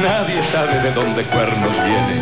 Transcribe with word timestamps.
Nadie 0.00 0.42
sabe 0.52 0.80
de 0.80 0.92
dónde 0.92 1.24
cuernos 1.24 1.72
viene. 1.72 2.20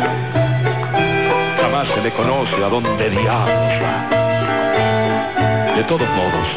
Jamás 1.61 1.87
se 1.89 2.01
le 2.01 2.11
conoce 2.11 2.55
a 2.55 2.69
dónde 2.69 3.09
diablos 3.09 3.73
va. 3.83 4.15
De 5.75 5.83
todos 5.83 6.09
modos, 6.09 6.47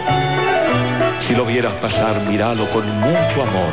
si 1.27 1.35
lo 1.35 1.45
vieras 1.45 1.75
pasar, 1.75 2.21
míralo 2.23 2.71
con 2.71 2.89
mucho 3.01 3.43
amor. 3.43 3.73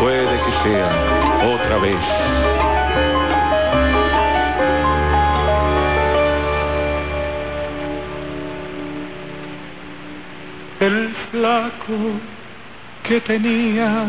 Puede 0.00 0.40
que 0.42 0.52
sea 0.64 0.90
otra 1.54 1.76
vez 1.78 2.00
el 10.80 11.14
flaco 11.30 11.94
que 13.10 13.20
tenía 13.22 14.06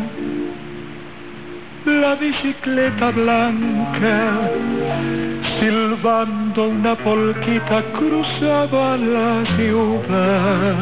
la 1.86 2.14
bicicleta 2.14 3.10
blanca, 3.10 4.42
silbando 5.60 6.68
una 6.68 6.94
polquita 6.94 7.82
cruzaba 7.98 8.98
la 8.98 9.44
ciudad. 9.56 10.76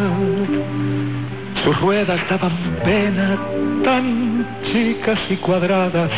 Sus 1.64 1.80
ruedas 1.80 2.20
daban 2.30 2.52
pena 2.84 3.38
tan 3.86 4.46
chicas 4.70 5.20
y 5.30 5.38
cuadradas 5.38 6.12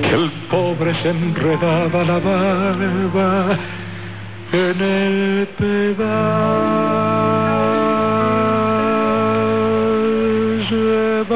que 0.00 0.14
el 0.14 0.30
pobre 0.50 0.94
se 1.02 1.10
enredaba 1.10 2.02
la 2.02 2.18
barba 2.18 3.58
en 4.52 4.80
el 4.80 5.48
pedal. 5.58 6.94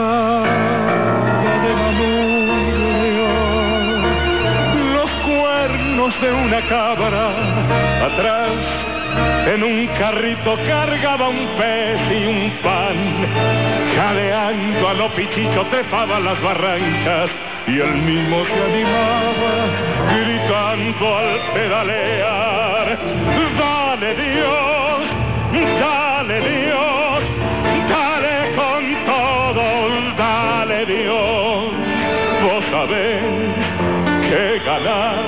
Llevaba 0.09 0.43
de 4.75 4.85
los 4.95 5.11
cuernos 5.27 6.21
de 6.21 6.33
una 6.33 6.61
cabra 6.69 7.31
atrás 8.07 8.51
en 9.47 9.63
un 9.65 9.87
carrito 9.99 10.57
cargaba 10.67 11.29
un 11.29 11.47
pez 11.59 12.01
y 12.11 12.27
un 12.27 12.51
pan 12.63 12.97
jadeando 13.97 14.89
a 14.89 14.95
lo 14.95 15.09
pichicho 15.15 15.67
trepaba 15.71 16.21
las 16.21 16.41
barrancas 16.43 17.31
y 17.67 17.81
él 17.81 17.97
mismo 18.03 18.45
se 18.45 18.63
animaba 18.65 19.67
gritando 20.15 21.17
al 21.17 21.41
pedalear 21.55 22.99
dale 23.59 24.15
Dios 24.15 25.01
dale 25.81 26.41
Dios 26.41 26.88
sabés 32.79 33.23
que 34.31 34.59
ganar 34.65 35.19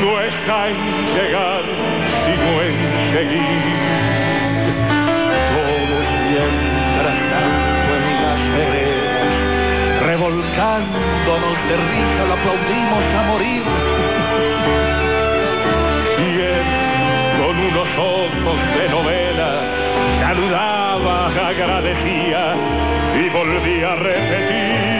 no 0.00 0.20
está 0.20 0.68
en 0.68 0.78
llegar 1.16 1.64
sino 2.24 2.50
en 2.66 2.76
seguir. 3.12 3.64
Todos 5.54 6.06
mientras 6.30 7.18
tanto 7.32 7.90
en 7.98 8.06
las 8.22 8.42
veredas 8.58 9.32
revolcándonos 10.06 11.56
de 11.68 11.76
risa 11.90 12.22
lo 12.28 12.34
aplaudimos 12.38 13.04
a 13.18 13.22
morir 13.30 13.62
y 16.26 16.30
él 16.54 16.68
con 17.40 17.54
unos 17.70 17.90
ojos 17.98 18.58
de 18.78 18.88
novela 18.88 19.50
saludaba, 20.20 21.26
agradecía 21.26 22.54
y 23.20 23.28
volvía 23.30 23.92
a 23.92 23.96
repetir 23.96 24.99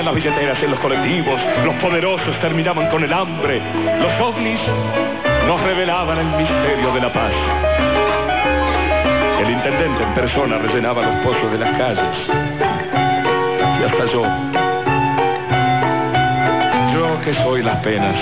devolvían 0.00 0.04
las 0.04 0.14
billeteras 0.14 0.62
en 0.62 0.70
los 0.70 0.80
colectivos, 0.80 1.40
los 1.64 1.74
poderosos 1.76 2.38
terminaban 2.40 2.88
con 2.90 3.02
el 3.02 3.12
hambre, 3.12 3.60
los 4.00 4.20
ovnis 4.20 4.60
nos 5.46 5.60
revelaban 5.62 6.18
el 6.18 6.26
misterio 6.36 6.92
de 6.94 7.00
la 7.00 7.12
paz. 7.12 7.32
El 9.40 9.50
intendente 9.50 10.02
en 10.02 10.14
persona 10.14 10.58
rellenaba 10.58 11.02
los 11.02 11.14
pozos 11.24 11.52
de 11.52 11.58
las 11.58 11.70
calles. 11.78 12.16
Y 13.80 13.84
hasta 13.84 14.06
yo, 14.12 14.22
yo 16.94 17.20
que 17.22 17.34
soy 17.42 17.62
las 17.62 17.76
penas, 17.78 18.16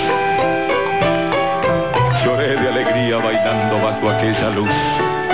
Lloré 2.25 2.55
de 2.55 2.67
alegría 2.67 3.17
bailando 3.17 3.81
bajo 3.81 4.09
aquella 4.09 4.49
luz. 4.49 5.28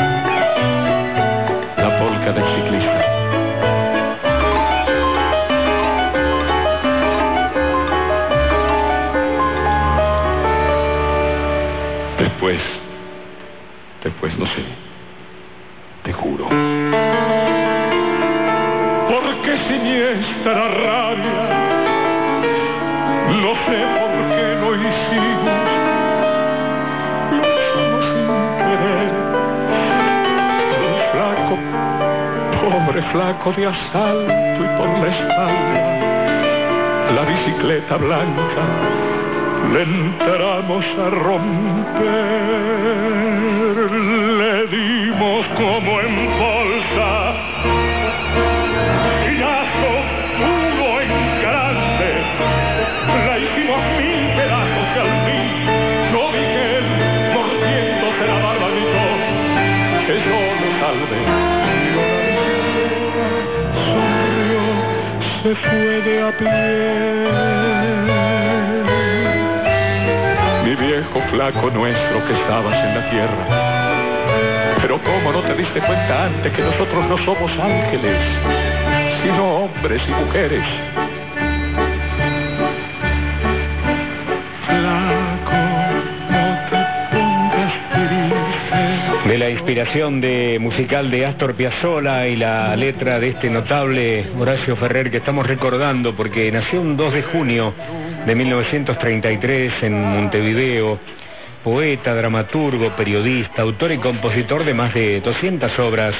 Juro. 16.16 16.46
porque 19.10 19.58
siniestra 19.68 20.68
rabia 20.68 21.42
no 23.42 23.52
sé 23.66 23.78
por 23.98 24.12
qué 24.32 24.46
lo 24.62 24.70
hicimos 24.76 25.68
lo 27.32 27.44
hicimos 27.56 28.04
sin 28.12 28.28
querer. 28.66 29.12
Flaco 31.12 31.56
pobre 32.62 33.02
flaco 33.12 33.48
de 33.54 33.64
asalto 33.68 34.60
y 34.64 34.68
por 34.78 34.90
la 35.00 35.08
espalda 35.16 35.80
la 37.16 37.24
bicicleta 37.24 37.96
blanca 37.98 38.64
le 39.74 39.82
entramos 39.84 40.86
a 41.00 41.10
romper 41.10 42.26
como 45.26 46.02
en 46.02 46.16
bolsa 46.38 47.34
Girazo, 49.26 49.94
hubo 50.38 51.02
en 51.02 51.10
grande, 51.42 52.10
la 53.26 53.36
hicimos 53.40 53.82
mil 53.98 54.22
pedazos 54.36 54.86
y 54.94 55.00
al 55.00 55.12
fin 55.26 55.50
vi 56.14 56.42
que 56.54 56.78
él, 56.78 56.88
mordiéndose 57.34 58.24
la 58.28 58.38
barba, 58.38 58.68
gritó 58.70 59.06
que 60.06 60.16
yo 60.26 60.40
lo 60.62 60.70
salve. 60.80 61.20
Sonrió, 63.88 64.64
se 65.42 65.52
fue 65.56 65.94
de 66.02 66.16
a 66.22 66.32
pie. 66.38 66.54
Mi 70.66 70.74
viejo 70.76 71.18
flaco 71.32 71.66
nuestro 71.72 72.16
que 72.28 72.34
estabas 72.34 72.76
en 72.76 72.92
la 72.94 73.10
tierra. 73.10 73.85
Pero 74.88 75.02
cómo 75.02 75.32
no 75.32 75.42
te 75.42 75.56
diste 75.56 75.80
cuenta 75.80 76.26
antes 76.26 76.54
que 76.54 76.62
nosotros 76.62 77.08
no 77.10 77.18
somos 77.26 77.52
ángeles, 77.58 78.20
sino 79.24 79.64
hombres 79.64 80.00
y 80.08 80.12
mujeres. 80.12 80.62
De 89.28 89.38
la 89.40 89.50
inspiración 89.50 90.22
de 90.22 90.60
musical 90.62 91.10
de 91.10 91.26
Astor 91.26 91.56
Piazzolla 91.56 92.28
y 92.28 92.36
la 92.36 92.76
letra 92.76 93.20
de 93.20 93.30
este 93.30 93.50
notable 93.50 94.28
Horacio 94.38 94.76
Ferrer 94.76 95.10
que 95.10 95.18
estamos 95.18 95.48
recordando 95.48 96.16
porque 96.16 96.52
nació 96.52 96.80
un 96.82 96.96
2 96.96 97.12
de 97.12 97.24
junio 97.24 97.74
de 98.24 98.36
1933 98.36 99.82
en 99.82 100.00
Montevideo, 100.00 101.00
poeta, 101.66 102.14
dramaturgo, 102.14 102.96
periodista, 102.96 103.64
autor 103.64 103.92
y 103.92 103.98
compositor 103.98 104.64
de 104.64 104.76
más 104.76 104.94
de 104.94 105.20
200 105.20 105.80
obras 105.80 106.14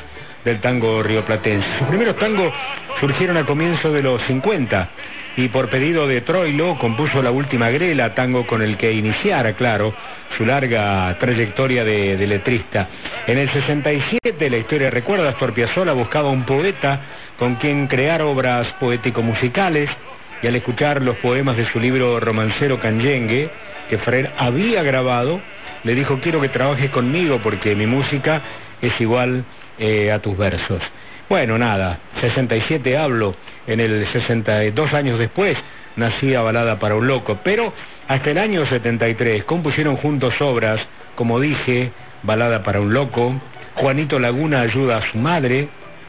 del 0.44 0.60
tango 0.60 1.04
rioplatense. 1.04 1.68
Sus 1.78 1.88
primeros 1.88 2.18
tangos 2.18 2.52
surgieron 3.00 3.38
a 3.38 3.46
comienzos 3.46 3.94
de 3.94 4.02
los 4.02 4.20
50 4.24 4.90
y 5.38 5.50
por 5.50 5.70
pedido 5.70 6.08
de 6.08 6.22
Troilo 6.22 6.80
compuso 6.80 7.22
la 7.22 7.30
última 7.30 7.70
grela, 7.70 8.16
tango 8.16 8.48
con 8.48 8.64
el 8.64 8.76
que 8.76 8.92
iniciara, 8.92 9.54
claro, 9.54 9.94
su 10.36 10.48
larga 10.48 11.16
trayectoria 11.20 11.84
de, 11.84 12.26
letrista. 12.26 12.90
En 13.28 13.38
el 13.38 13.48
67, 13.52 14.50
la 14.50 14.58
historia 14.58 14.90
recuerda, 14.90 15.30
Astor 15.30 15.54
Piazzolla 15.54 15.94
buscaba 15.94 16.30
un 16.30 16.44
poeta 16.44 17.02
con 17.38 17.56
quien 17.56 17.86
crear 17.86 18.24
obras 18.24 18.66
poético-musicales 18.80 19.92
y 20.42 20.48
al 20.48 20.56
escuchar 20.56 21.04
los 21.04 21.18
poemas 21.18 21.56
de 21.56 21.68
su 21.72 21.80
libro 21.80 22.20
romancero 22.20 22.80
Canyengue, 22.80 23.52
que 23.90 23.98
Ferrer 23.98 24.32
había 24.38 24.84
grabado, 24.84 25.42
le 25.84 25.96
dijo 25.96 26.20
quiero 26.22 26.42
que 26.42 26.50
trabajes 26.50 26.90
conmigo 26.92 27.40
porque 27.44 27.76
mi 27.76 27.86
música 27.86 28.42
es 28.82 29.00
igual 29.00 29.44
eh, 29.80 30.12
a 30.12 30.20
tus 30.20 30.38
versos. 30.38 30.82
Bueno, 31.28 31.58
nada, 31.58 32.00
67 32.22 32.98
hablo, 32.98 33.36
en 33.66 33.80
el 33.80 34.08
62 34.08 34.94
años 34.94 35.18
después 35.18 35.58
nacía 35.96 36.42
Balada 36.42 36.78
para 36.78 36.96
un 36.96 37.08
Loco, 37.08 37.40
pero 37.44 37.74
hasta 38.08 38.32
el 38.32 38.38
año 38.38 38.66
73 38.66 39.44
compusieron 39.46 39.98
juntos 39.98 40.40
obras, 40.42 40.86
como 41.16 41.40
dije, 41.40 41.92
Balada 42.24 42.64
para 42.64 42.80
un 42.80 42.94
Loco, 42.94 43.34
Juanito 43.76 44.20
Laguna 44.20 44.62
ayuda 44.62 44.98
a 44.98 45.12
su 45.12 45.18
madre, 45.18 45.68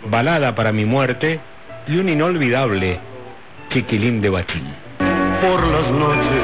Balada 0.08 0.55
para 0.55 0.73
mi 0.73 0.84
muerte 0.84 1.40
y 1.88 1.96
un 1.96 2.08
inolvidable 2.08 3.00
Chiquilín 3.70 4.20
de 4.20 4.28
Bachín. 4.28 4.64
Por 5.40 5.67
las 5.67 5.90
noches, 5.90 6.36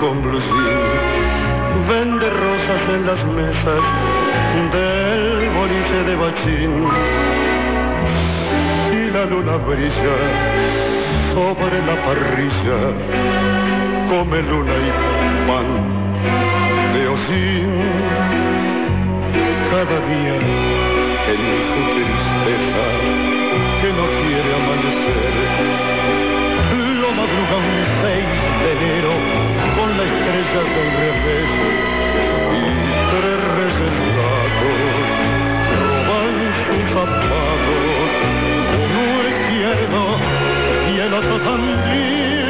con 0.00 0.22
blusín, 0.22 0.78
vende 1.88 2.30
rosas 2.30 2.82
en 2.94 3.06
las 3.06 3.24
mesas 3.26 3.82
del 4.72 5.50
boliche 5.50 5.98
de 6.04 6.16
Bachín. 6.16 6.88
Y 8.92 9.10
la 9.12 9.24
luna 9.26 9.56
brilla 9.56 10.16
sobre 11.34 11.78
la 11.86 11.96
parrilla, 12.06 12.78
come 14.08 14.42
luna 14.42 14.72
y 14.72 14.90
pan 15.48 15.68
de 16.94 17.08
osín. 17.08 17.70
Cada 19.70 19.98
día 20.08 20.36
en 21.32 21.40
su 21.70 21.80
tristeza 21.94 22.84
que 23.80 23.90
no 23.92 24.06
quiere 24.20 24.50
amanecer, 24.54 25.34
lo 27.00 27.08
madruga 27.10 27.56
un 27.56 27.72
6 28.02 28.44
de 28.62 28.72
enero 28.72 29.43
con 29.76 29.96
la 29.96 30.04
estrella 30.04 30.62
del 30.74 30.90
revés 31.02 31.50
y 32.52 32.64
tres 33.10 33.40
resendados 33.58 34.66
roban 35.80 36.36
sus 36.64 36.84
zapatos, 36.94 38.08
uno 38.84 39.04
izquierdo 39.34 40.02
y 40.90 40.94
el 41.00 41.12
otro 41.14 41.36
también. 41.40 42.44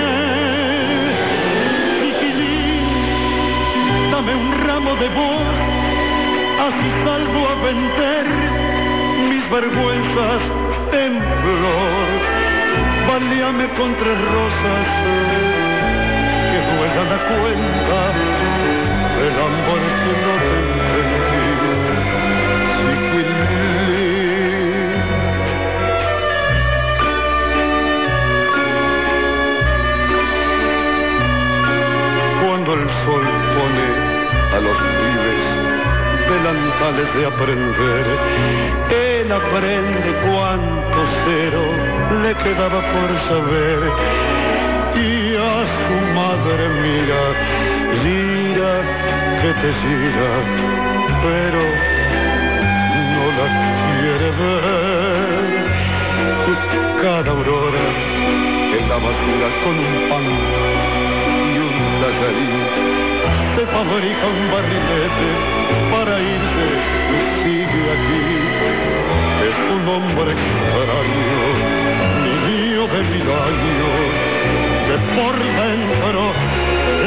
Chiquilín, 2.01 2.85
dame 4.11 4.33
un 4.35 4.51
ramo 4.67 4.93
de 4.97 5.09
voz, 5.09 5.55
así 6.67 6.89
salgo 7.05 7.41
a 7.49 7.55
vender 7.65 8.27
mis 9.29 9.45
vergüenzas 9.51 10.43
en 10.93 11.13
flor. 11.43 12.11
Valíame 13.07 13.67
con 13.77 13.95
tres 13.97 14.19
rosas 14.33 15.44
juegan 17.15 17.15
a 17.15 17.19
cuenta 17.29 18.01
del 19.19 19.37
amor 19.39 19.83
que 20.03 20.13
no 20.25 20.35
te 20.45 20.55
entendí. 20.65 21.49
Chiquilín. 23.65 24.93
Cuando 32.45 32.71
el 32.75 32.85
sol 33.05 33.27
pone 33.55 33.89
a 34.53 34.59
los 34.61 34.79
pibes 34.99 35.43
delantales 36.29 37.09
de 37.15 37.23
aprender, 37.27 38.05
él 38.91 39.29
aprende 39.33 40.11
cuánto 40.27 40.99
cero 41.25 41.63
le 42.23 42.33
quedaba 42.43 42.81
por 42.81 43.09
saber. 43.29 43.81
Y 44.97 45.34
su 45.85 45.97
madre 46.15 46.65
mira, 46.85 47.23
gira 48.03 48.73
que 49.41 49.51
te 49.61 49.71
gira, 49.81 50.33
pero 51.25 51.63
no 53.15 53.27
la 53.39 53.47
quiere 54.01 54.29
ver. 54.41 54.85
Cada 57.03 57.31
aurora 57.31 57.87
en 58.79 58.89
la 58.89 58.97
basura 58.97 59.49
con 59.63 59.75
un 59.79 59.95
pan 60.09 60.27
y 61.53 61.59
un 61.59 61.77
tallarín 62.01 63.05
se 63.57 63.65
fabrica 63.67 64.27
un 64.27 64.51
barrilete 64.51 65.29
para 65.93 66.15
irse 66.21 66.69
y 67.15 67.21
sigue 67.43 67.83
aquí. 67.95 68.25
Es 69.49 69.57
un 69.75 69.83
hombre 69.89 70.33
extraño, 70.33 71.37
niño 72.47 72.83
de 72.89 73.01
mil 73.13 73.29
años, 73.31 74.34
que 74.87 74.97
por 75.17 75.35
dentro 75.39 76.33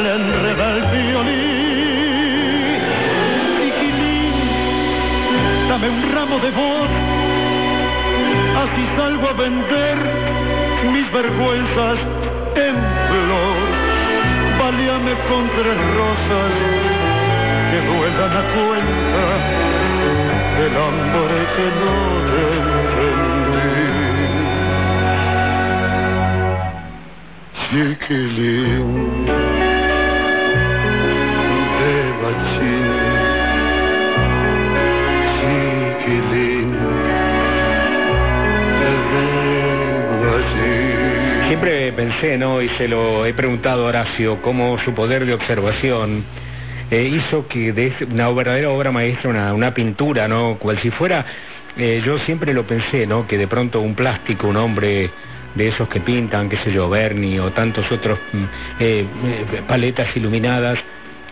le 0.02 0.10
enreda 0.14 0.66
el 0.76 0.82
violín. 0.96 2.80
Chiquilín, 3.56 4.34
dame 5.68 5.88
un 5.88 6.02
ramo 6.12 6.38
de 6.38 6.50
voz, 6.50 6.90
así 8.62 8.82
salgo 8.96 9.28
a 9.28 9.32
vender 9.32 9.96
mis 10.92 11.12
vergüenzas 11.12 11.98
en 12.56 12.74
flor. 13.08 13.68
Valíame 14.58 15.12
con 15.28 15.48
tres 15.56 15.78
rosas 15.96 16.52
que 17.70 17.78
duelan 17.86 18.32
a 18.32 18.44
cuenta 18.54 19.24
del 20.58 20.74
hambre 20.76 21.38
que 21.56 21.66
no 21.80 21.92
entendí. 22.18 22.77
Siempre 41.46 41.92
pensé, 41.92 42.38
¿no? 42.38 42.62
Y 42.62 42.70
se 42.70 42.88
lo 42.88 43.26
he 43.26 43.34
preguntado 43.34 43.84
a 43.84 43.88
Horacio, 43.88 44.40
cómo 44.40 44.78
su 44.78 44.94
poder 44.94 45.26
de 45.26 45.34
observación 45.34 46.24
eh, 46.90 47.02
hizo 47.02 47.48
que 47.48 47.74
de 47.74 47.92
una 48.10 48.30
verdadera 48.30 48.70
obra 48.70 48.90
maestra, 48.92 49.28
una, 49.28 49.52
una 49.52 49.74
pintura, 49.74 50.26
¿no? 50.26 50.56
Cual 50.58 50.78
si 50.78 50.90
fuera, 50.90 51.22
eh, 51.76 52.00
yo 52.02 52.18
siempre 52.20 52.54
lo 52.54 52.66
pensé, 52.66 53.06
¿no? 53.06 53.26
Que 53.26 53.36
de 53.36 53.46
pronto 53.46 53.82
un 53.82 53.94
plástico, 53.94 54.48
un 54.48 54.56
hombre 54.56 55.10
de 55.54 55.68
esos 55.68 55.88
que 55.88 56.00
pintan, 56.00 56.48
qué 56.48 56.56
sé 56.58 56.72
yo, 56.72 56.88
Bernie 56.88 57.40
o 57.40 57.50
tantos 57.52 57.90
otros 57.90 58.18
mm, 58.32 58.44
eh, 58.80 59.06
eh, 59.24 59.62
paletas 59.66 60.16
iluminadas, 60.16 60.78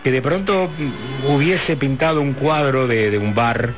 que 0.03 0.11
de 0.11 0.21
pronto 0.21 0.69
mm, 0.77 1.25
hubiese 1.33 1.77
pintado 1.77 2.21
un 2.21 2.33
cuadro 2.33 2.87
de, 2.87 3.11
de 3.11 3.17
un 3.17 3.33
bar 3.33 3.73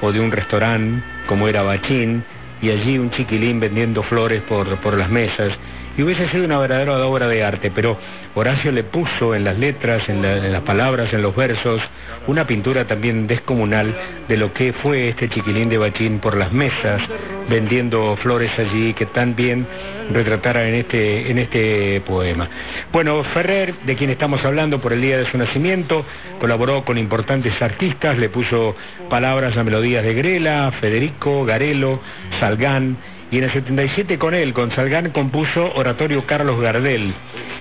o 0.00 0.12
de 0.12 0.20
un 0.20 0.30
restaurante 0.30 1.02
como 1.26 1.48
era 1.48 1.62
Bachín 1.62 2.24
y 2.60 2.70
allí 2.70 2.98
un 2.98 3.10
chiquilín 3.10 3.60
vendiendo 3.60 4.02
flores 4.02 4.42
por, 4.42 4.78
por 4.80 4.96
las 4.96 5.10
mesas 5.10 5.52
y 5.96 6.02
hubiese 6.02 6.28
sido 6.28 6.44
una 6.44 6.58
verdadera 6.58 6.94
obra 7.06 7.26
de 7.28 7.44
arte, 7.44 7.70
pero 7.74 7.96
Horacio 8.34 8.72
le 8.72 8.82
puso 8.84 9.34
en 9.34 9.44
las 9.44 9.56
letras, 9.58 10.08
en, 10.08 10.22
la- 10.22 10.36
en 10.38 10.52
las 10.52 10.62
palabras, 10.62 11.12
en 11.12 11.22
los 11.22 11.34
versos, 11.36 11.80
una 12.26 12.46
pintura 12.46 12.84
también 12.86 13.26
descomunal 13.26 13.94
de 14.28 14.36
lo 14.36 14.52
que 14.52 14.72
fue 14.72 15.08
este 15.10 15.28
chiquilín 15.28 15.68
de 15.68 15.78
Bachín 15.78 16.18
por 16.18 16.36
las 16.36 16.52
mesas, 16.52 17.00
vendiendo 17.48 18.16
flores 18.22 18.50
allí 18.58 18.92
que 18.94 19.06
tan 19.06 19.36
bien 19.36 19.66
retratara 20.12 20.66
en 20.68 20.74
este, 20.74 21.30
en 21.30 21.38
este 21.38 22.00
poema. 22.06 22.48
Bueno, 22.92 23.22
Ferrer, 23.24 23.74
de 23.86 23.94
quien 23.94 24.10
estamos 24.10 24.44
hablando 24.44 24.80
por 24.80 24.92
el 24.92 25.00
día 25.00 25.18
de 25.18 25.26
su 25.30 25.38
nacimiento, 25.38 26.04
colaboró 26.40 26.84
con 26.84 26.98
importantes 26.98 27.60
artistas, 27.62 28.18
le 28.18 28.28
puso 28.30 28.74
palabras 29.08 29.56
a 29.56 29.62
melodías 29.64 30.02
de 30.04 30.14
Grela, 30.14 30.72
Federico, 30.80 31.44
Garelo, 31.44 32.00
Salgán, 32.40 32.96
y 33.34 33.38
en 33.38 33.44
el 33.44 33.50
77 33.50 34.16
con 34.16 34.32
él, 34.32 34.52
con 34.52 34.70
Salgán, 34.70 35.10
compuso 35.10 35.72
Oratorio 35.74 36.24
Carlos 36.24 36.60
Gardel. 36.60 37.12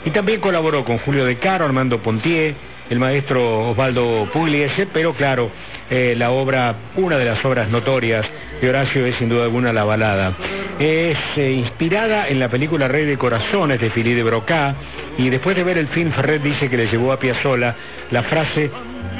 Y 0.05 0.11
también 0.11 0.39
colaboró 0.39 0.85
con 0.85 0.99
Julio 0.99 1.25
De 1.25 1.37
Caro, 1.37 1.65
Armando 1.65 1.97
Pontier, 1.97 2.53
el 2.91 2.99
maestro 2.99 3.71
Osvaldo 3.71 4.29
Pugliese, 4.31 4.85
pero 4.93 5.15
claro, 5.15 5.49
eh, 5.89 6.13
la 6.15 6.29
obra, 6.29 6.75
una 6.95 7.17
de 7.17 7.25
las 7.25 7.43
obras 7.43 7.69
notorias 7.69 8.23
de 8.61 8.69
Horacio 8.69 9.03
es 9.07 9.15
sin 9.15 9.29
duda 9.29 9.45
alguna 9.45 9.73
La 9.73 9.83
Balada. 9.83 10.35
Es 10.77 11.17
eh, 11.37 11.51
inspirada 11.53 12.27
en 12.27 12.39
la 12.39 12.49
película 12.49 12.87
Rey 12.87 13.05
de 13.05 13.17
Corazones 13.17 13.81
de 13.81 13.89
Philippe 13.89 14.17
de 14.17 14.23
Broca, 14.23 14.75
y 15.17 15.31
después 15.31 15.55
de 15.55 15.63
ver 15.63 15.79
el 15.79 15.87
film, 15.87 16.11
Ferret 16.11 16.43
dice 16.43 16.69
que 16.69 16.77
le 16.77 16.85
llevó 16.85 17.11
a 17.11 17.17
Piazzolla 17.17 17.75
la 18.11 18.21
frase 18.21 18.69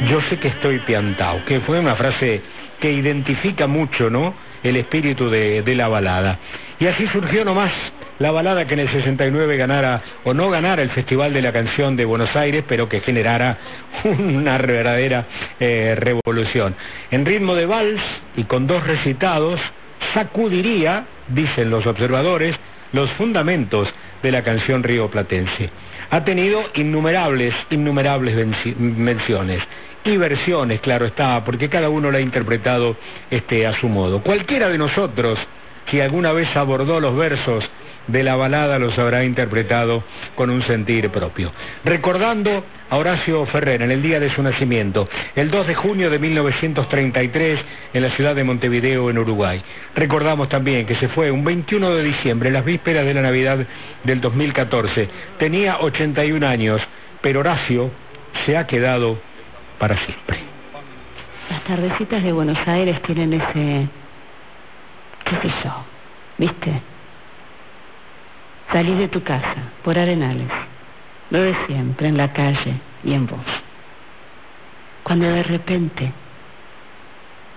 yo 0.08 0.22
sé 0.30 0.38
que 0.38 0.50
estoy 0.50 0.78
piantao, 0.80 1.46
que 1.46 1.62
fue 1.62 1.80
una 1.80 1.96
frase 1.96 2.42
que 2.80 2.92
identifica 2.92 3.66
mucho, 3.66 4.12
¿no? 4.12 4.36
El 4.64 4.78
espíritu 4.78 5.30
de, 5.30 5.64
la 5.76 5.88
balada. 5.88 6.40
Y 6.80 6.88
así 6.88 7.06
surgió 7.08 7.44
nomás 7.44 7.72
la 8.20 8.32
balada 8.32 8.66
que 8.66 8.76
en 8.76 8.82
el 8.82 8.90
69 8.90 9.58
ganara 9.58 10.02
o 10.24 10.34
no 10.34 10.50
ganara 10.50 10.82
el 10.82 10.92
Festival 10.92 11.34
de 11.34 11.42
la 11.42 11.52
Canción 11.52 11.96
de 11.96 12.06
Buenos 12.06 12.36
Aires, 12.36 12.64
pero 12.68 12.88
que 12.88 13.02
generara 13.02 13.58
una 14.04 14.58
verdadera 14.58 15.26
eh, 15.60 15.96
revolución. 15.98 16.76
En 17.12 17.26
ritmo 17.26 17.56
de 17.56 17.66
vals 17.66 18.02
y 18.38 18.44
con 18.46 18.68
dos 18.68 18.86
recitados, 18.86 19.60
sacudiría, 20.14 21.06
dicen 21.28 21.70
los 21.70 21.86
observadores, 21.86 22.56
los 22.94 23.10
fundamentos 23.12 23.92
de 24.22 24.32
la 24.32 24.44
canción 24.44 24.84
río 24.84 25.10
platense. 25.10 25.70
Ha 26.10 26.24
tenido 26.24 26.64
innumerables, 26.76 27.54
innumerables 27.72 28.78
menciones 28.78 29.62
y 30.04 30.18
versiones, 30.18 30.82
claro 30.82 31.06
está, 31.06 31.44
porque 31.46 31.70
cada 31.70 31.90
uno 31.90 32.12
la 32.12 32.18
ha 32.18 32.22
interpretado 32.22 32.98
este, 33.30 33.66
a 33.66 33.74
su 33.80 33.88
modo. 33.88 34.22
Cualquiera 34.22 34.70
de 34.70 34.78
nosotros 34.78 35.40
que 35.86 36.02
alguna 36.02 36.32
vez 36.32 36.56
abordó 36.56 37.00
los 37.00 37.16
versos 37.16 37.70
de 38.08 38.24
la 38.24 38.36
balada 38.36 38.80
los 38.80 38.98
habrá 39.00 39.24
interpretado 39.24 40.04
con 40.36 40.50
un 40.50 40.62
sentir 40.64 41.10
propio. 41.10 41.52
Recordando 41.86 42.66
a 42.90 42.98
Horacio 42.98 43.46
Ferrer 43.46 43.82
en 43.82 43.92
el 43.92 44.02
día 44.02 44.20
de 44.20 44.30
su 44.30 44.44
nacimiento, 44.44 45.08
el 45.36 45.50
2 45.50 45.68
de 45.68 45.76
junio 45.76 46.10
de 46.10 46.20
1933 46.20 47.60
en 47.94 48.02
la 48.02 48.10
ciudad 48.12 48.36
de 48.36 48.44
Montevideo, 48.44 49.10
en 49.10 49.18
Uruguay. 49.18 49.64
Recordamos 49.96 50.50
también 50.50 50.86
que 50.86 50.96
se 50.96 51.08
fue 51.10 51.32
un 51.32 51.44
21 51.44 51.92
de 51.92 52.04
diciembre, 52.04 52.52
las 52.52 52.66
vísperas 52.66 53.06
de 53.06 53.14
la 53.14 53.22
Navidad 53.22 53.66
del 54.04 54.20
2014. 54.20 55.08
Tenía 55.40 55.80
81 55.80 56.46
años, 56.46 56.82
pero 57.22 57.40
Horacio 57.40 57.92
se 58.46 58.58
ha 58.58 58.68
quedado 58.68 59.18
para 59.84 59.98
siempre. 59.98 60.40
Las 61.50 61.62
tardecitas 61.66 62.24
de 62.24 62.32
Buenos 62.32 62.58
Aires 62.66 63.02
tienen 63.02 63.34
ese... 63.34 63.90
qué 65.26 65.36
sé 65.42 65.54
yo, 65.62 65.72
¿viste? 66.38 66.82
Salí 68.72 68.96
de 68.96 69.10
tu 69.10 69.22
casa, 69.24 69.58
por 69.84 70.00
Arenales, 70.00 70.48
lo 71.32 71.42
de 71.42 71.54
siempre, 71.68 72.08
en 72.08 72.16
la 72.16 72.32
calle 72.32 72.76
y 73.04 73.12
en 73.12 73.28
vos. 73.28 73.46
Cuando 75.04 75.26
de 75.26 75.44
repente, 75.44 76.14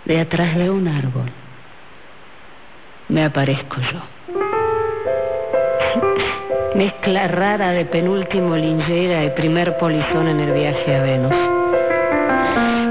de 0.05 0.21
atrás 0.21 0.57
de 0.57 0.69
un 0.69 0.89
árbol, 0.89 1.31
me 3.09 3.25
aparezco 3.25 3.77
yo. 3.83 4.01
Mezcla 6.75 7.29
rara 7.29 7.71
de 7.71 7.85
penúltimo 7.85 8.57
lingera 8.57 9.23
y 9.23 9.31
primer 9.31 9.79
polizón 9.79 10.27
en 10.27 10.41
el 10.41 10.53
viaje 10.53 10.97
a 10.97 11.03
Venus. 11.03 11.56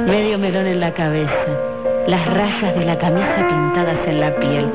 Medio 0.05 0.38
melón 0.38 0.67
en 0.67 0.79
la 0.79 0.93
cabeza 0.93 1.75
las 2.07 2.25
rayas 2.27 2.75
de 2.77 2.85
la 2.85 2.97
camisa 2.97 3.47
pintadas 3.47 3.97
en 4.07 4.19
la 4.19 4.35
piel, 4.35 4.69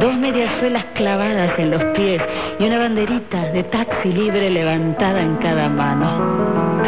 dos 0.00 0.14
mediasuelas 0.16 0.84
clavadas 0.94 1.58
en 1.58 1.70
los 1.70 1.82
pies 1.96 2.20
y 2.58 2.66
una 2.66 2.78
banderita 2.78 3.40
de 3.52 3.62
taxi 3.64 4.12
libre 4.12 4.50
levantada 4.50 5.20
en 5.22 5.36
cada 5.36 5.68
mano. 5.68 6.82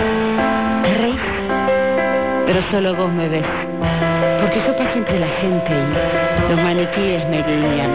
¿Te? 0.82 1.14
Pero 2.46 2.62
solo 2.70 2.94
vos 2.94 3.10
me 3.10 3.28
ves, 3.28 3.46
porque 4.40 4.60
yo 4.66 4.76
paso 4.76 4.98
entre 4.98 5.18
la 5.18 5.28
gente 5.40 5.72
y 5.72 6.50
los 6.50 6.62
maniquíes 6.62 7.28
me 7.28 7.42
guiñan, 7.42 7.90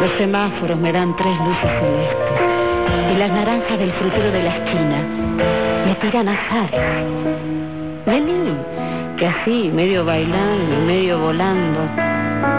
los 0.00 0.10
semáforos 0.18 0.78
me 0.78 0.92
dan 0.92 1.16
tres 1.16 1.36
luces 1.38 1.70
celestes 1.80 3.14
y 3.14 3.18
las 3.18 3.30
naranjas 3.30 3.78
del 3.78 3.92
frutero 3.92 4.30
de 4.30 4.42
la 4.42 4.56
esquina 4.56 5.02
me 5.86 5.94
tiran 5.94 6.28
azares. 6.28 6.80
Vení, 8.06 8.54
que 9.18 9.26
así, 9.26 9.70
medio 9.74 10.04
bailando 10.04 10.74
y 10.74 10.86
medio 10.86 11.18
volando, 11.18 11.80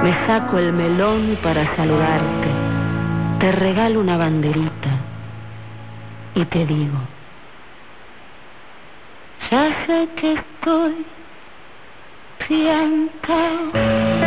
me 0.04 0.14
saco 0.28 0.58
el 0.58 0.74
melón 0.74 1.38
para 1.42 1.74
saludarte, 1.78 2.48
te 3.40 3.52
regalo 3.54 4.02
una 4.02 4.18
banderita 4.18 4.90
y 6.36 6.44
te 6.46 6.66
digo, 6.66 6.98
ya 9.50 9.86
sé 9.86 10.10
que 10.18 10.34
estoy 10.34 11.06
fiantao, 12.40 14.19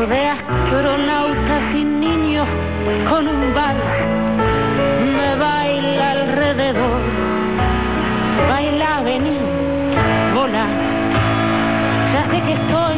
corso 0.00 0.06
de 0.06 0.28
astronautas 0.28 1.74
y 1.74 1.84
niños 1.84 2.48
con 3.08 3.28
un 3.28 3.54
bar 3.54 3.76
me 5.16 5.36
baila 5.36 6.10
alrededor. 6.12 7.00
Baila, 8.48 9.02
vení, 9.02 9.38
vola. 10.34 10.66
Ya 12.12 12.24
sé 12.30 12.40
que 12.42 12.52
estoy 12.52 12.89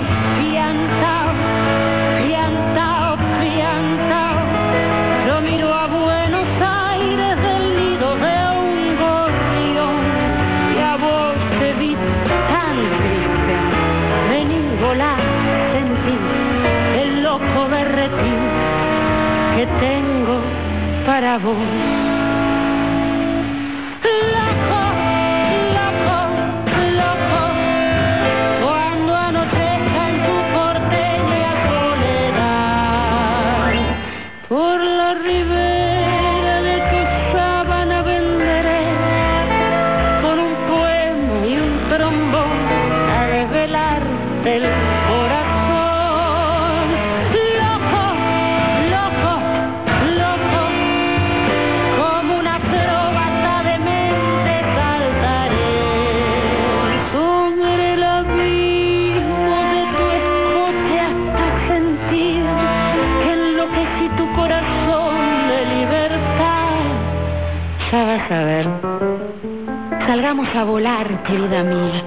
a 70.62 70.64
volar, 70.64 71.24
querida 71.24 71.64
mía. 71.64 72.00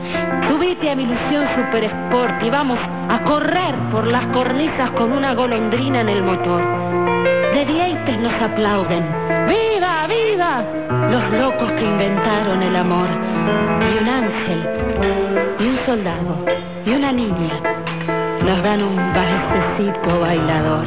Subite 0.47 0.89
a 0.89 0.95
mi 0.95 1.03
ilusión 1.03 1.45
super 1.55 1.83
sport 1.83 2.41
y 2.41 2.49
vamos 2.49 2.79
a 3.09 3.21
correr 3.25 3.75
por 3.91 4.07
las 4.07 4.25
cornisas 4.27 4.91
con 4.91 5.11
una 5.11 5.33
golondrina 5.33 5.99
en 5.99 6.07
el 6.07 6.23
motor. 6.23 6.61
De 7.53 7.65
dientes 7.65 8.17
nos 8.17 8.33
aplauden. 8.41 9.03
¡Viva, 9.49 10.07
viva! 10.07 10.63
Los 11.11 11.31
locos 11.37 11.69
que 11.73 11.83
inventaron 11.83 12.63
el 12.63 12.75
amor. 12.77 13.07
Y 13.81 14.01
un 14.01 14.07
ángel, 14.07 14.69
y 15.59 15.63
un 15.67 15.79
soldado, 15.85 16.45
y 16.85 16.89
una 16.91 17.11
niña 17.11 17.59
nos 18.41 18.63
dan 18.63 18.83
un 18.83 18.95
balsecito 18.95 20.19
bailador. 20.21 20.85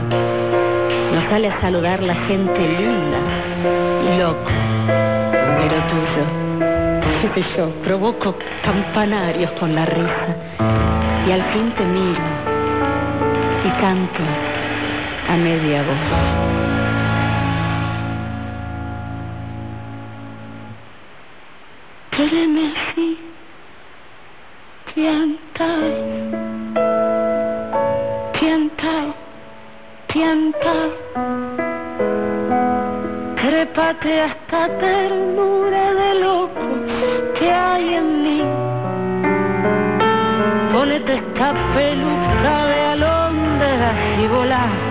Nos 1.12 1.24
sale 1.28 1.48
a 1.48 1.60
saludar 1.60 2.02
la 2.02 2.14
gente 2.14 2.60
linda 2.60 3.20
y 4.06 4.18
loco, 4.18 4.50
pero 5.58 5.76
tuyo. 5.90 6.47
Sé 7.34 7.44
yo, 7.56 7.70
provoco 7.84 8.34
campanarios 8.62 9.50
con 9.52 9.74
la 9.74 9.84
risa 9.84 10.36
y 11.26 11.30
al 11.32 11.42
fin 11.52 11.72
te 11.72 11.84
miro 11.84 12.22
y 13.64 13.70
canto 13.80 14.22
a 15.28 15.36
media 15.36 15.82
voz. 15.82 16.48
Así, 22.68 23.18
piantao, 24.94 25.92
piantao, 28.32 29.14
piantao. 30.08 30.90
Trépate 33.36 34.20
hasta 34.20 34.68
ternura 34.78 35.94
de 35.94 36.14
que 36.14 36.47
hay. 37.72 38.42
Ponete 40.72 41.16
esta 41.16 41.52
peluca 41.74 42.66
de 42.66 42.80
alondra 42.94 43.94
y 44.22 44.26
volá 44.28 44.87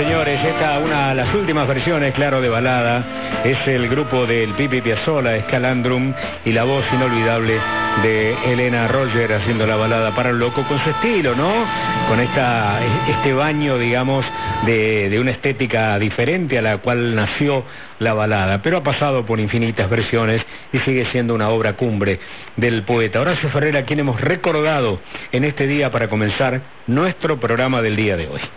señores, 0.00 0.42
esta 0.42 0.78
una 0.78 1.10
de 1.10 1.14
las 1.14 1.34
últimas 1.34 1.68
versiones, 1.68 2.14
claro, 2.14 2.40
de 2.40 2.48
balada, 2.48 3.42
es 3.44 3.58
el 3.68 3.86
grupo 3.86 4.24
del 4.24 4.54
Pipi 4.54 4.80
Piazzolla, 4.80 5.36
Escalandrum, 5.36 6.14
y 6.46 6.52
la 6.52 6.64
voz 6.64 6.86
inolvidable 6.90 7.60
de 8.02 8.50
Elena 8.50 8.88
Roger 8.88 9.30
haciendo 9.34 9.66
la 9.66 9.76
balada 9.76 10.14
para 10.14 10.30
el 10.30 10.38
loco 10.38 10.64
con 10.66 10.82
su 10.82 10.88
estilo, 10.88 11.34
¿no? 11.34 11.66
Con 12.08 12.18
esta, 12.18 12.80
este 13.08 13.34
baño, 13.34 13.76
digamos, 13.76 14.24
de, 14.64 15.10
de 15.10 15.20
una 15.20 15.32
estética 15.32 15.98
diferente 15.98 16.56
a 16.56 16.62
la 16.62 16.78
cual 16.78 17.14
nació 17.14 17.64
la 17.98 18.14
balada, 18.14 18.62
pero 18.62 18.78
ha 18.78 18.82
pasado 18.82 19.26
por 19.26 19.38
infinitas 19.38 19.90
versiones 19.90 20.42
y 20.72 20.78
sigue 20.78 21.04
siendo 21.12 21.34
una 21.34 21.50
obra 21.50 21.74
cumbre 21.74 22.20
del 22.56 22.84
poeta 22.84 23.20
Horacio 23.20 23.50
Ferrer, 23.50 23.76
a 23.76 23.84
quien 23.84 24.00
hemos 24.00 24.18
recordado 24.18 24.98
en 25.30 25.44
este 25.44 25.66
día 25.66 25.90
para 25.90 26.08
comenzar 26.08 26.62
nuestro 26.86 27.38
programa 27.38 27.82
del 27.82 27.96
día 27.96 28.16
de 28.16 28.28
hoy. 28.28 28.40